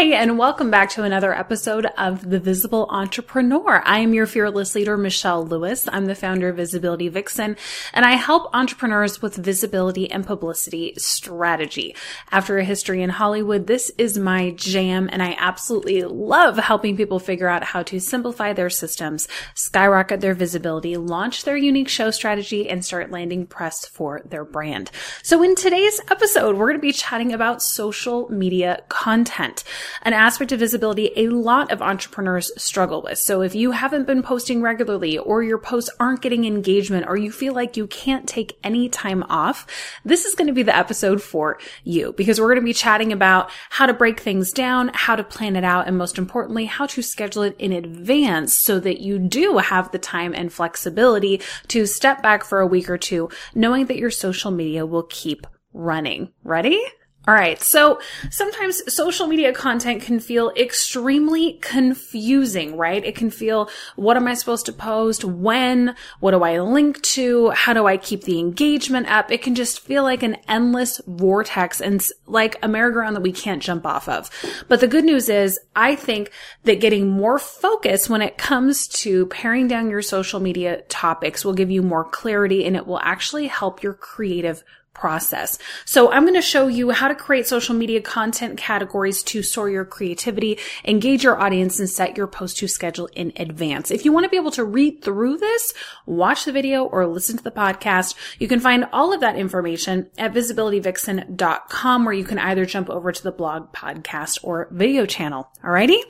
[0.00, 3.82] Hey, and welcome back to another episode of The Visible Entrepreneur.
[3.84, 5.86] I am your fearless leader, Michelle Lewis.
[5.92, 7.54] I'm the founder of Visibility Vixen,
[7.92, 11.94] and I help entrepreneurs with visibility and publicity strategy.
[12.30, 17.18] After a history in Hollywood, this is my jam, and I absolutely love helping people
[17.18, 22.70] figure out how to simplify their systems, skyrocket their visibility, launch their unique show strategy,
[22.70, 24.90] and start landing press for their brand.
[25.22, 29.62] So in today's episode, we're going to be chatting about social media content
[30.02, 33.18] an aspect of visibility a lot of entrepreneurs struggle with.
[33.18, 37.30] So if you haven't been posting regularly or your posts aren't getting engagement or you
[37.32, 39.66] feel like you can't take any time off,
[40.04, 43.12] this is going to be the episode for you because we're going to be chatting
[43.12, 46.86] about how to break things down, how to plan it out, and most importantly, how
[46.86, 51.86] to schedule it in advance so that you do have the time and flexibility to
[51.86, 56.32] step back for a week or two, knowing that your social media will keep running.
[56.42, 56.80] Ready?
[57.30, 57.62] All right.
[57.62, 63.04] So sometimes social media content can feel extremely confusing, right?
[63.04, 65.24] It can feel, what am I supposed to post?
[65.24, 65.94] When?
[66.18, 67.50] What do I link to?
[67.50, 69.30] How do I keep the engagement up?
[69.30, 73.62] It can just feel like an endless vortex and like a merry-go-round that we can't
[73.62, 74.28] jump off of.
[74.66, 76.32] But the good news is I think
[76.64, 81.54] that getting more focus when it comes to paring down your social media topics will
[81.54, 85.58] give you more clarity and it will actually help your creative process.
[85.84, 89.70] So I'm going to show you how to create social media content categories to soar
[89.70, 93.90] your creativity, engage your audience, and set your post to schedule in advance.
[93.90, 95.72] If you want to be able to read through this,
[96.06, 100.10] watch the video or listen to the podcast, you can find all of that information
[100.18, 105.50] at visibilityvixen.com where you can either jump over to the blog, podcast, or video channel.
[105.62, 106.00] Alrighty?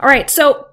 [0.00, 0.68] Alright, so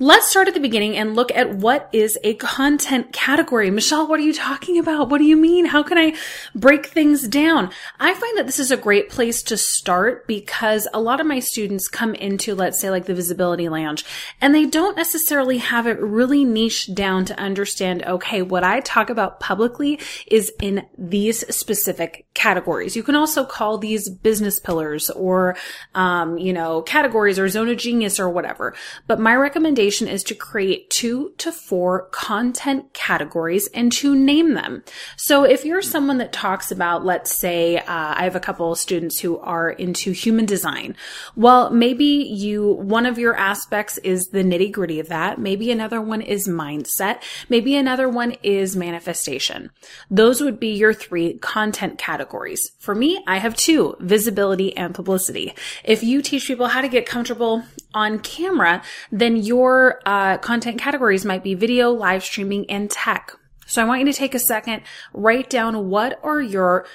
[0.00, 3.68] Let's start at the beginning and look at what is a content category.
[3.68, 5.08] Michelle, what are you talking about?
[5.08, 5.64] What do you mean?
[5.64, 6.14] How can I
[6.54, 7.72] break things down?
[7.98, 11.40] I find that this is a great place to start because a lot of my
[11.40, 14.04] students come into, let's say, like the visibility lounge,
[14.40, 19.10] and they don't necessarily have it really niche down to understand, okay, what I talk
[19.10, 22.94] about publicly is in these specific categories.
[22.94, 25.56] You can also call these business pillars or,
[25.96, 28.76] um, you know, categories or zone of genius or whatever.
[29.08, 34.54] But my recommendation recommendation is to create two to four content categories and to name
[34.54, 34.82] them.
[35.16, 38.78] So if you're someone that talks about, let's say, uh, I have a couple of
[38.78, 40.96] students who are into human design.
[41.36, 45.38] Well, maybe you, one of your aspects is the nitty gritty of that.
[45.38, 47.22] Maybe another one is mindset.
[47.48, 49.70] Maybe another one is manifestation.
[50.10, 52.72] Those would be your three content categories.
[52.80, 55.54] For me, I have two, visibility and publicity.
[55.84, 57.62] If you teach people how to get comfortable
[57.94, 59.67] on camera, then your
[60.06, 63.32] uh, content categories might be video, live streaming, and tech.
[63.66, 66.86] So I want you to take a second, write down what are your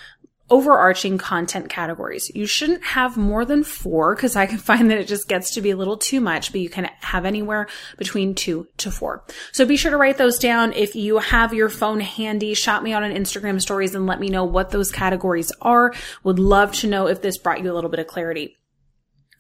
[0.49, 2.29] overarching content categories.
[2.35, 5.61] You shouldn't have more than four because I can find that it just gets to
[5.61, 7.67] be a little too much, but you can have anywhere
[7.97, 9.23] between two to four.
[9.51, 10.73] So be sure to write those down.
[10.73, 14.29] If you have your phone handy, shot me on an Instagram stories and let me
[14.29, 15.93] know what those categories are.
[16.23, 18.57] Would love to know if this brought you a little bit of clarity.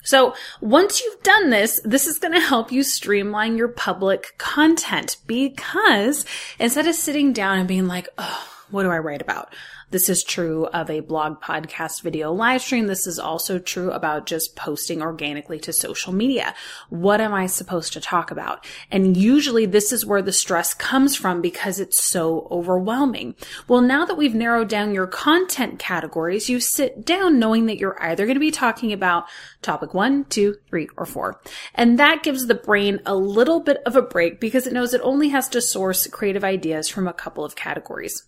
[0.03, 5.17] So once you've done this, this is going to help you streamline your public content
[5.25, 6.25] because
[6.59, 9.53] instead of sitting down and being like, oh, what do I write about?
[9.91, 12.87] This is true of a blog, podcast, video, live stream.
[12.87, 16.55] This is also true about just posting organically to social media.
[16.89, 18.65] What am I supposed to talk about?
[18.89, 23.35] And usually this is where the stress comes from because it's so overwhelming.
[23.67, 28.01] Well, now that we've narrowed down your content categories, you sit down knowing that you're
[28.01, 29.25] either going to be talking about
[29.61, 31.39] topic one, two, three, or four.
[31.75, 35.01] And that gives the brain a little bit of a break because it knows it
[35.03, 38.23] only has to source creative ideas from a couple of categories.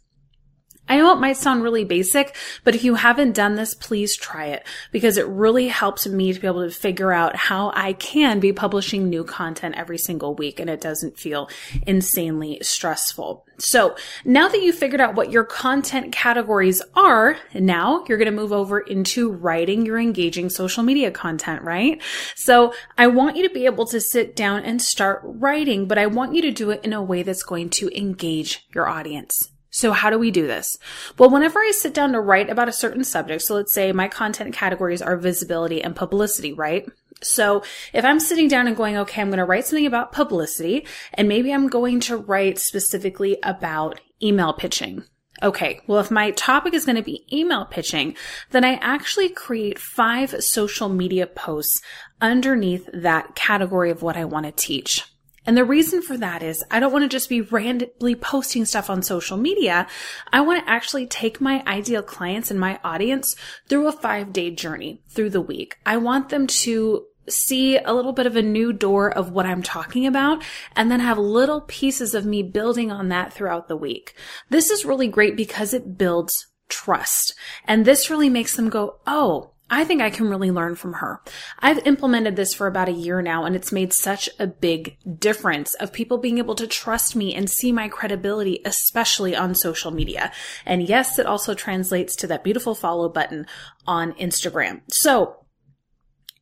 [0.87, 4.45] I know it might sound really basic, but if you haven't done this, please try
[4.47, 8.39] it because it really helps me to be able to figure out how I can
[8.39, 11.49] be publishing new content every single week and it doesn't feel
[11.87, 13.45] insanely stressful.
[13.57, 13.95] So
[14.25, 18.53] now that you've figured out what your content categories are, now you're going to move
[18.53, 22.01] over into writing your engaging social media content, right?
[22.35, 26.07] So I want you to be able to sit down and start writing, but I
[26.07, 29.49] want you to do it in a way that's going to engage your audience.
[29.75, 30.77] So how do we do this?
[31.19, 34.07] Well, whenever I sit down to write about a certain subject, so let's say my
[34.07, 36.87] content categories are visibility and publicity, right?
[37.21, 37.61] So
[37.91, 41.27] if I'm sitting down and going, okay, I'm going to write something about publicity and
[41.27, 45.03] maybe I'm going to write specifically about email pitching.
[45.43, 45.81] Okay.
[45.87, 48.15] Well, if my topic is going to be email pitching,
[48.51, 51.81] then I actually create five social media posts
[52.21, 55.03] underneath that category of what I want to teach.
[55.45, 58.89] And the reason for that is I don't want to just be randomly posting stuff
[58.89, 59.87] on social media.
[60.31, 63.35] I want to actually take my ideal clients and my audience
[63.67, 65.77] through a five day journey through the week.
[65.85, 69.63] I want them to see a little bit of a new door of what I'm
[69.63, 70.43] talking about
[70.75, 74.13] and then have little pieces of me building on that throughout the week.
[74.49, 76.33] This is really great because it builds
[76.69, 77.33] trust.
[77.65, 81.21] And this really makes them go, Oh, I think I can really learn from her.
[81.59, 85.73] I've implemented this for about a year now and it's made such a big difference
[85.75, 90.31] of people being able to trust me and see my credibility, especially on social media.
[90.65, 93.47] And yes, it also translates to that beautiful follow button
[93.87, 94.81] on Instagram.
[94.89, 95.44] So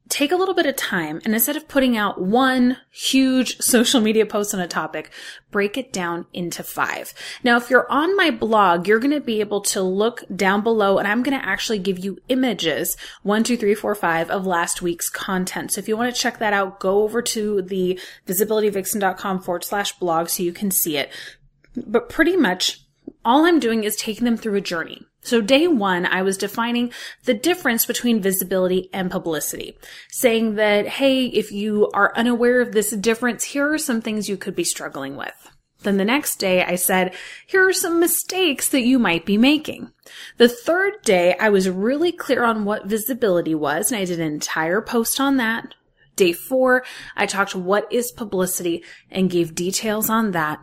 [0.10, 4.26] take a little bit of time and instead of putting out one huge social media
[4.26, 5.12] post on a topic,
[5.52, 7.14] break it down into five.
[7.44, 10.98] Now, if you're on my blog, you're going to be able to look down below
[10.98, 14.82] and I'm going to actually give you images, one, two, three, four, five of last
[14.82, 15.72] week's content.
[15.72, 19.98] So if you want to check that out, go over to the visibilityvixen.com forward slash
[19.98, 21.12] blog so you can see it.
[21.76, 22.83] But pretty much
[23.26, 25.02] all I'm doing is taking them through a journey.
[25.22, 26.92] So day one, I was defining
[27.24, 29.78] the difference between visibility and publicity,
[30.10, 34.36] saying that, hey, if you are unaware of this difference, here are some things you
[34.36, 35.50] could be struggling with.
[35.84, 37.14] Then the next day I said,
[37.46, 39.92] here are some mistakes that you might be making.
[40.38, 44.32] The third day I was really clear on what visibility was and I did an
[44.32, 45.76] entire post on that.
[46.16, 46.84] Day four,
[47.16, 50.60] I talked what is publicity and gave details on that.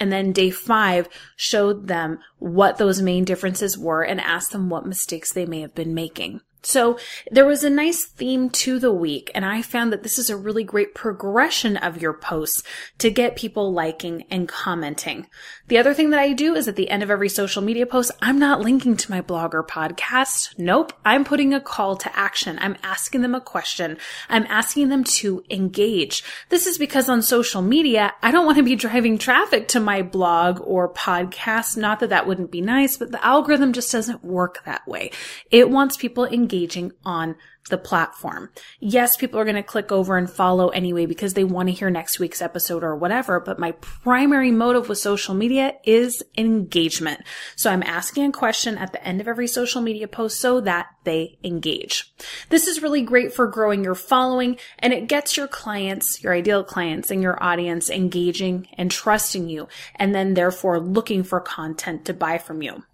[0.00, 4.86] And then day five showed them what those main differences were and asked them what
[4.86, 6.40] mistakes they may have been making.
[6.66, 6.98] So
[7.30, 10.36] there was a nice theme to the week, and I found that this is a
[10.36, 12.62] really great progression of your posts
[12.98, 15.26] to get people liking and commenting.
[15.68, 18.12] The other thing that I do is at the end of every social media post,
[18.22, 20.58] I'm not linking to my blog or podcast.
[20.58, 20.92] Nope.
[21.04, 22.58] I'm putting a call to action.
[22.60, 23.98] I'm asking them a question.
[24.28, 26.24] I'm asking them to engage.
[26.48, 30.02] This is because on social media, I don't want to be driving traffic to my
[30.02, 31.76] blog or podcast.
[31.76, 35.10] Not that that wouldn't be nice, but the algorithm just doesn't work that way.
[35.50, 37.34] It wants people engaged engaging on
[37.70, 38.50] the platform.
[38.78, 41.88] Yes, people are going to click over and follow anyway because they want to hear
[41.88, 47.22] next week's episode or whatever, but my primary motive with social media is engagement.
[47.56, 50.88] So I'm asking a question at the end of every social media post so that
[51.04, 52.12] they engage.
[52.50, 56.64] This is really great for growing your following and it gets your clients, your ideal
[56.64, 62.12] clients and your audience engaging and trusting you and then therefore looking for content to
[62.12, 62.84] buy from you.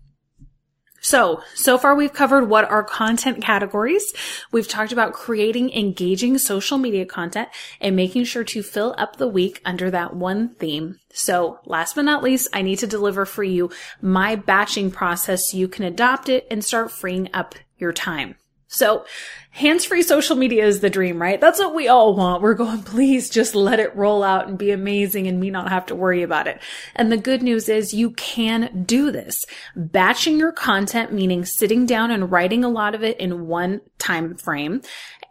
[1.00, 4.12] So, so far we've covered what are content categories.
[4.52, 7.48] We've talked about creating engaging social media content
[7.80, 10.98] and making sure to fill up the week under that one theme.
[11.12, 13.70] So last but not least, I need to deliver for you
[14.02, 18.36] my batching process so you can adopt it and start freeing up your time.
[18.72, 19.04] So
[19.50, 21.40] hands-free social media is the dream, right?
[21.40, 22.40] That's what we all want.
[22.40, 25.86] We're going, please just let it roll out and be amazing and me not have
[25.86, 26.62] to worry about it.
[26.94, 29.44] And the good news is you can do this.
[29.74, 34.36] Batching your content, meaning sitting down and writing a lot of it in one time
[34.36, 34.82] frame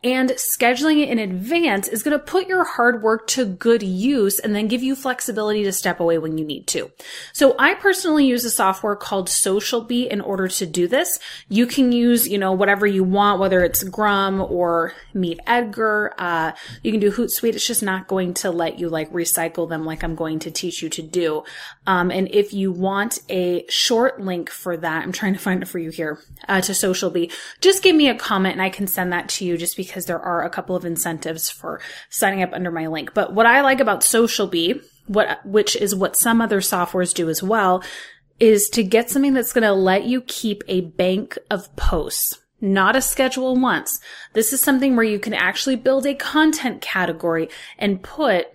[0.03, 4.39] and scheduling it in advance is going to put your hard work to good use
[4.39, 6.89] and then give you flexibility to step away when you need to.
[7.33, 11.19] So I personally use a software called SocialBee in order to do this.
[11.49, 16.13] You can use, you know, whatever you want, whether it's Grum or Meet Edgar.
[16.17, 17.55] Uh, you can do Hootsuite.
[17.55, 20.81] It's just not going to let you like recycle them like I'm going to teach
[20.81, 21.43] you to do.
[21.85, 25.67] Um, and if you want a short link for that, I'm trying to find it
[25.67, 29.11] for you here, uh, to SocialBee, just give me a comment and I can send
[29.11, 32.53] that to you just because because there are a couple of incentives for signing up
[32.53, 33.13] under my link.
[33.13, 37.43] But what I like about SocialBee, what, which is what some other softwares do as
[37.43, 37.83] well,
[38.39, 42.95] is to get something that's going to let you keep a bank of posts not
[42.95, 43.99] a schedule once.
[44.33, 48.47] This is something where you can actually build a content category and put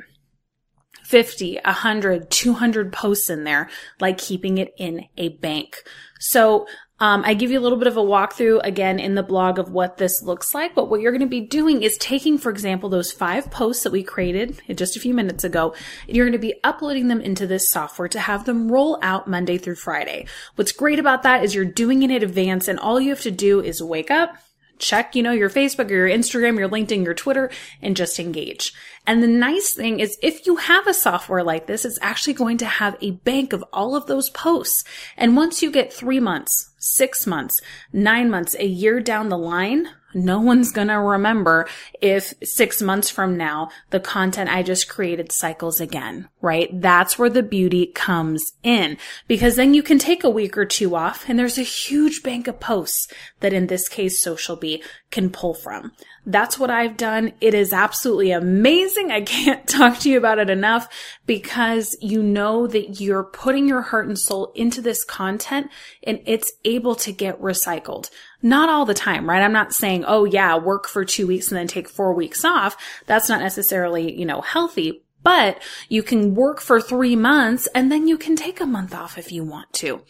[1.04, 3.68] 50, 100, 200 posts in there,
[4.00, 5.82] like keeping it in a bank.
[6.18, 6.66] So
[7.00, 9.70] um, I give you a little bit of a walkthrough again in the blog of
[9.70, 10.74] what this looks like.
[10.74, 13.92] But what you're going to be doing is taking, for example, those five posts that
[13.92, 15.74] we created just a few minutes ago,
[16.06, 19.26] and you're going to be uploading them into this software to have them roll out
[19.26, 20.26] Monday through Friday.
[20.54, 23.30] What's great about that is you're doing it in advance and all you have to
[23.32, 24.36] do is wake up,
[24.78, 27.50] check, you know, your Facebook or your Instagram, your LinkedIn, your Twitter,
[27.80, 28.72] and just engage.
[29.06, 32.58] And the nice thing is if you have a software like this, it's actually going
[32.58, 34.82] to have a bank of all of those posts.
[35.16, 37.60] And once you get three months, six months,
[37.92, 41.68] nine months, a year down the line, no one's to remember
[42.00, 46.68] if six months from now, the content I just created cycles again, right?
[46.72, 50.94] That's where the beauty comes in because then you can take a week or two
[50.94, 53.08] off and there's a huge bank of posts
[53.40, 55.92] that in this case, SocialBee can pull from.
[56.26, 57.32] That's what I've done.
[57.40, 59.12] It is absolutely amazing.
[59.12, 60.88] I can't talk to you about it enough
[61.26, 65.70] because you know that you're putting your heart and soul into this content
[66.02, 68.08] and it's able to get recycled.
[68.42, 69.42] Not all the time, right?
[69.42, 72.76] I'm not saying, oh yeah, work for two weeks and then take four weeks off.
[73.06, 78.06] That's not necessarily, you know, healthy, but you can work for three months and then
[78.06, 80.02] you can take a month off if you want to.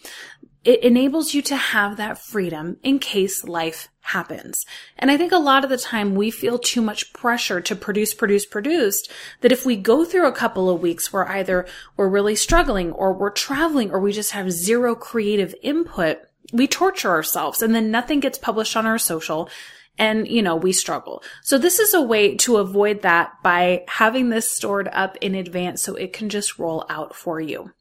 [0.64, 4.64] It enables you to have that freedom in case life happens.
[4.98, 8.12] And I think a lot of the time we feel too much pressure to produce,
[8.14, 9.02] produce, produce
[9.40, 11.66] that if we go through a couple of weeks where either
[11.96, 16.18] we're really struggling or we're traveling or we just have zero creative input,
[16.52, 19.48] we torture ourselves and then nothing gets published on our social
[19.98, 21.22] and you know we struggle.
[21.42, 25.82] So this is a way to avoid that by having this stored up in advance
[25.82, 27.72] so it can just roll out for you.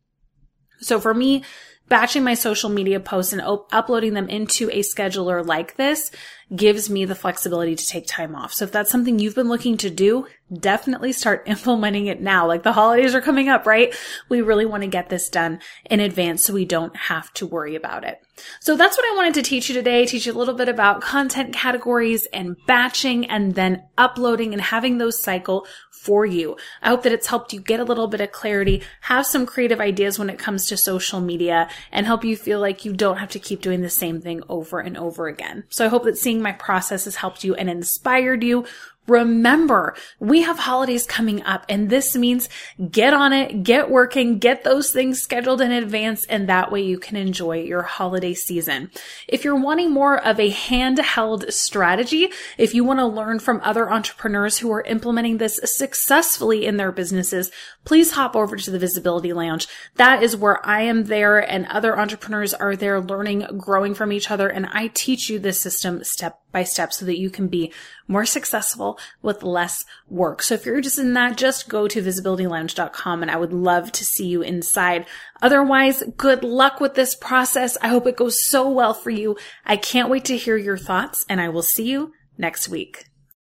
[0.79, 1.43] So for me
[1.89, 6.11] batching my social media posts and op- uploading them into a scheduler like this
[6.55, 8.53] gives me the flexibility to take time off.
[8.53, 12.47] So if that's something you've been looking to do, definitely start implementing it now.
[12.47, 13.95] Like the holidays are coming up, right?
[14.29, 15.59] We really want to get this done
[15.89, 18.21] in advance so we don't have to worry about it.
[18.59, 21.01] So that's what I wanted to teach you today, teach you a little bit about
[21.01, 25.65] content categories and batching and then uploading and having those cycle
[26.03, 26.57] for you.
[26.81, 29.79] I hope that it's helped you get a little bit of clarity, have some creative
[29.79, 33.29] ideas when it comes to social media and help you feel like you don't have
[33.29, 35.63] to keep doing the same thing over and over again.
[35.69, 38.65] So I hope that seeing my process has helped you and inspired you
[39.07, 42.47] Remember, we have holidays coming up and this means
[42.89, 46.97] get on it, get working, get those things scheduled in advance and that way you
[46.97, 48.89] can enjoy your holiday season.
[49.27, 53.91] If you're wanting more of a handheld strategy, if you want to learn from other
[53.91, 57.51] entrepreneurs who are implementing this successfully in their businesses,
[57.83, 59.67] please hop over to the Visibility Lounge.
[59.95, 64.31] That is where I am there and other entrepreneurs are there learning, growing from each
[64.31, 67.73] other and I teach you this system step by step so that you can be
[68.07, 70.41] more successful with less work.
[70.41, 74.05] So if you're interested in that, just go to visibilitylounge.com and I would love to
[74.05, 75.05] see you inside.
[75.41, 77.77] Otherwise, good luck with this process.
[77.81, 79.35] I hope it goes so well for you.
[79.65, 83.12] I can't wait to hear your thoughts and I will see you next week.